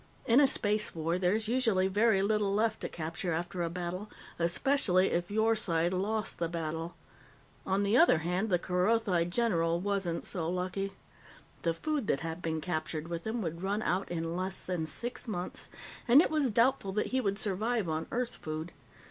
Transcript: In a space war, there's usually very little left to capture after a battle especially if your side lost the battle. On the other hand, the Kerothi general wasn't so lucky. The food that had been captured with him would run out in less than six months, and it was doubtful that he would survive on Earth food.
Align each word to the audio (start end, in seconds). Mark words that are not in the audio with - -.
In 0.25 0.39
a 0.39 0.47
space 0.47 0.95
war, 0.95 1.19
there's 1.19 1.47
usually 1.47 1.87
very 1.87 2.23
little 2.23 2.51
left 2.51 2.79
to 2.81 2.89
capture 2.89 3.33
after 3.33 3.61
a 3.61 3.69
battle 3.69 4.09
especially 4.39 5.11
if 5.11 5.29
your 5.29 5.55
side 5.55 5.93
lost 5.93 6.39
the 6.39 6.49
battle. 6.49 6.95
On 7.67 7.83
the 7.83 7.95
other 7.95 8.17
hand, 8.17 8.49
the 8.49 8.57
Kerothi 8.57 9.25
general 9.25 9.79
wasn't 9.79 10.25
so 10.25 10.49
lucky. 10.49 10.93
The 11.61 11.75
food 11.75 12.07
that 12.07 12.21
had 12.21 12.41
been 12.41 12.61
captured 12.61 13.09
with 13.09 13.27
him 13.27 13.43
would 13.43 13.61
run 13.61 13.83
out 13.83 14.09
in 14.09 14.35
less 14.35 14.63
than 14.63 14.87
six 14.87 15.27
months, 15.27 15.69
and 16.07 16.19
it 16.19 16.31
was 16.31 16.49
doubtful 16.49 16.91
that 16.93 17.07
he 17.13 17.21
would 17.21 17.37
survive 17.37 17.87
on 17.87 18.07
Earth 18.11 18.37
food. 18.41 18.71